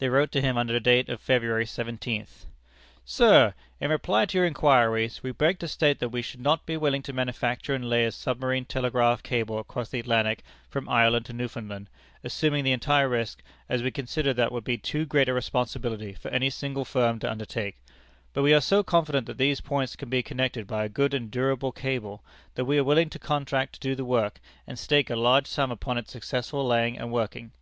They 0.00 0.10
wrote 0.10 0.30
to 0.32 0.42
him 0.42 0.58
under 0.58 0.78
date 0.78 1.08
of 1.08 1.18
February 1.18 1.64
seventeenth: 1.64 2.44
"Sir: 3.06 3.54
In 3.80 3.90
reply 3.90 4.26
to 4.26 4.36
your 4.36 4.46
inquiries, 4.46 5.22
we 5.22 5.32
beg 5.32 5.58
to 5.60 5.66
state 5.66 5.98
that 5.98 6.10
we 6.10 6.20
should 6.20 6.42
not 6.42 6.66
be 6.66 6.76
willing 6.76 7.00
to 7.04 7.14
manufacture 7.14 7.72
and 7.74 7.88
lay 7.88 8.04
a 8.04 8.12
Submarine 8.12 8.66
Telegraph 8.66 9.22
Cable 9.22 9.58
across 9.58 9.88
the 9.88 9.98
Atlantic, 10.00 10.42
from 10.68 10.90
Ireland 10.90 11.24
to 11.24 11.32
Newfoundland, 11.32 11.88
assuming 12.22 12.64
the 12.64 12.72
entire 12.72 13.08
risk, 13.08 13.42
as 13.66 13.82
we 13.82 13.90
consider 13.90 14.34
that 14.34 14.52
would 14.52 14.62
be 14.62 14.76
too 14.76 15.06
great 15.06 15.30
a 15.30 15.32
responsibility 15.32 16.12
for 16.12 16.28
any 16.28 16.50
single 16.50 16.84
firm 16.84 17.18
to 17.20 17.30
undertake; 17.30 17.78
but 18.34 18.42
we 18.42 18.52
are 18.52 18.60
so 18.60 18.82
confident 18.82 19.26
that 19.26 19.38
these 19.38 19.62
points 19.62 19.96
can 19.96 20.10
be 20.10 20.22
connected 20.22 20.66
by 20.66 20.84
a 20.84 20.88
good 20.90 21.14
and 21.14 21.30
durable 21.30 21.72
cable, 21.72 22.22
that 22.56 22.66
we 22.66 22.76
are 22.76 22.84
willing 22.84 23.08
to 23.08 23.18
contract 23.18 23.72
to 23.72 23.80
do 23.80 23.94
the 23.94 24.04
work, 24.04 24.38
and 24.66 24.78
stake 24.78 25.08
a 25.08 25.16
large 25.16 25.46
sum 25.46 25.70
upon 25.70 25.96
its 25.96 26.12
successful 26.12 26.62
laying 26.66 26.98
and 26.98 27.10
working. 27.10 27.52